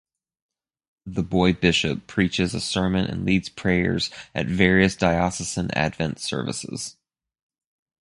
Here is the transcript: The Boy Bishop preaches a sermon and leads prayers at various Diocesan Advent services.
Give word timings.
The 1.05 1.21
Boy 1.21 1.53
Bishop 1.53 2.07
preaches 2.07 2.55
a 2.55 2.59
sermon 2.59 3.05
and 3.05 3.23
leads 3.23 3.49
prayers 3.49 4.09
at 4.33 4.47
various 4.47 4.95
Diocesan 4.95 5.69
Advent 5.75 6.17
services. 6.17 6.97